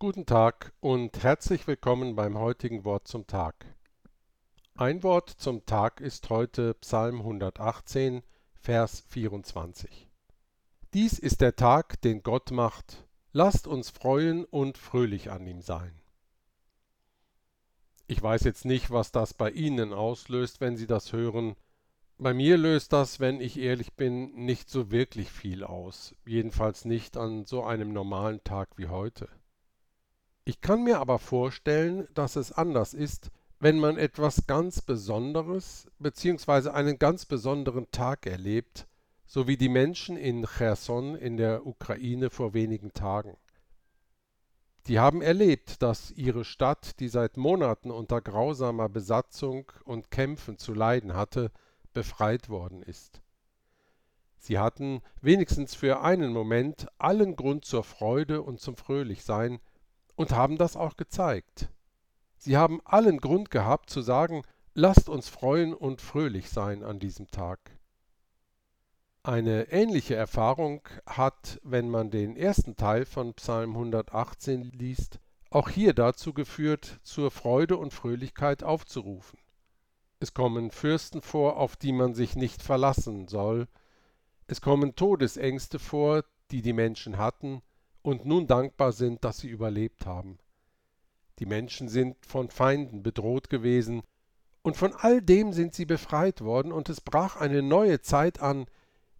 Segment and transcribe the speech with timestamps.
[0.00, 3.66] Guten Tag und herzlich willkommen beim heutigen Wort zum Tag.
[4.76, 8.22] Ein Wort zum Tag ist heute Psalm 118,
[8.52, 10.08] Vers 24.
[10.94, 16.00] Dies ist der Tag, den Gott macht, lasst uns freuen und fröhlich an ihm sein.
[18.06, 21.56] Ich weiß jetzt nicht, was das bei Ihnen auslöst, wenn Sie das hören.
[22.18, 27.16] Bei mir löst das, wenn ich ehrlich bin, nicht so wirklich viel aus, jedenfalls nicht
[27.16, 29.28] an so einem normalen Tag wie heute.
[30.48, 33.30] Ich kann mir aber vorstellen, dass es anders ist,
[33.60, 36.70] wenn man etwas ganz Besonderes bzw.
[36.70, 38.86] einen ganz besonderen Tag erlebt,
[39.26, 43.36] so wie die Menschen in Cherson in der Ukraine vor wenigen Tagen.
[44.86, 50.72] Die haben erlebt, dass ihre Stadt, die seit Monaten unter grausamer Besatzung und Kämpfen zu
[50.72, 51.52] leiden hatte,
[51.92, 53.20] befreit worden ist.
[54.38, 59.60] Sie hatten wenigstens für einen Moment allen Grund zur Freude und zum Fröhlichsein,
[60.18, 61.68] und haben das auch gezeigt.
[62.38, 64.42] Sie haben allen Grund gehabt zu sagen,
[64.74, 67.60] lasst uns freuen und fröhlich sein an diesem Tag.
[69.22, 75.94] Eine ähnliche Erfahrung hat, wenn man den ersten Teil von Psalm 118 liest, auch hier
[75.94, 79.38] dazu geführt, zur Freude und Fröhlichkeit aufzurufen.
[80.18, 83.68] Es kommen Fürsten vor, auf die man sich nicht verlassen soll,
[84.48, 87.62] es kommen Todesängste vor, die die Menschen hatten,
[88.02, 90.38] und nun dankbar sind, dass sie überlebt haben.
[91.38, 94.02] Die Menschen sind von Feinden bedroht gewesen,
[94.62, 98.66] und von all dem sind sie befreit worden, und es brach eine neue Zeit an,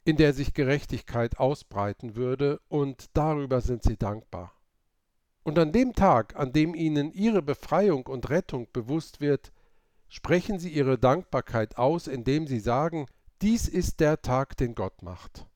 [0.05, 4.53] in der sich Gerechtigkeit ausbreiten würde, und darüber sind sie dankbar.
[5.45, 9.53] Und an dem Tag, an dem ihnen ihre Befreiung und Rettung bewusst wird,
[10.09, 13.06] sprechen sie ihre Dankbarkeit aus, indem sie sagen,
[13.41, 15.47] dies ist der Tag, den Gott macht.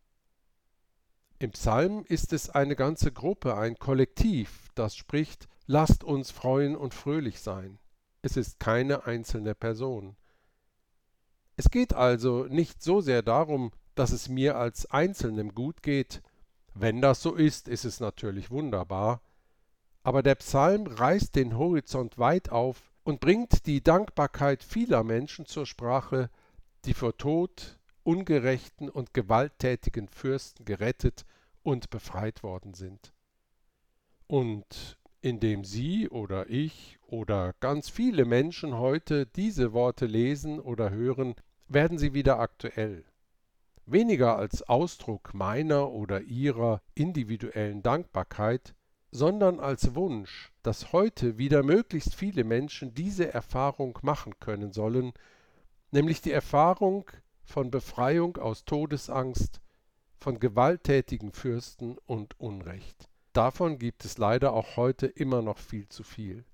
[1.42, 6.94] Im Psalm ist es eine ganze Gruppe, ein Kollektiv, das spricht, lasst uns freuen und
[6.94, 7.80] fröhlich sein.
[8.22, 10.14] Es ist keine einzelne Person.
[11.56, 16.22] Es geht also nicht so sehr darum, dass es mir als Einzelnem gut geht,
[16.74, 19.20] wenn das so ist, ist es natürlich wunderbar,
[20.04, 25.66] aber der Psalm reißt den Horizont weit auf und bringt die Dankbarkeit vieler Menschen zur
[25.66, 26.30] Sprache,
[26.84, 31.24] die vor Tod, ungerechten und gewalttätigen Fürsten gerettet
[31.62, 33.12] und befreit worden sind.
[34.26, 41.34] Und indem Sie oder ich oder ganz viele Menschen heute diese Worte lesen oder hören,
[41.68, 43.04] werden sie wieder aktuell.
[43.86, 48.74] Weniger als Ausdruck meiner oder ihrer individuellen Dankbarkeit,
[49.10, 55.12] sondern als Wunsch, dass heute wieder möglichst viele Menschen diese Erfahrung machen können sollen,
[55.90, 57.10] nämlich die Erfahrung
[57.44, 59.60] von Befreiung aus Todesangst,
[60.22, 63.08] von gewalttätigen Fürsten und Unrecht.
[63.32, 66.44] Davon gibt es leider auch heute immer noch viel zu viel.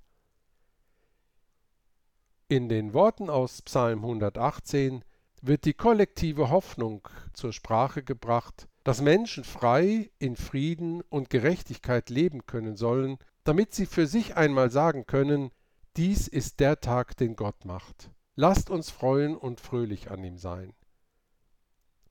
[2.48, 5.04] In den Worten aus Psalm 118
[5.42, 12.46] wird die kollektive Hoffnung zur Sprache gebracht, dass Menschen frei in Frieden und Gerechtigkeit leben
[12.46, 15.50] können sollen, damit sie für sich einmal sagen können,
[15.96, 18.10] dies ist der Tag, den Gott macht.
[18.34, 20.72] Lasst uns freuen und fröhlich an ihm sein.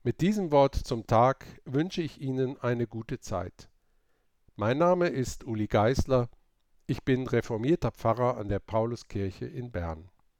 [0.04, 3.68] Mit diesem Wort zum Tag wünsche ich Ihnen eine gute Zeit.
[4.54, 6.28] Mein Name ist Uli Geisler.
[6.86, 10.08] Ich bin reformierter Pfarrer an der Pauluskirche in Bern.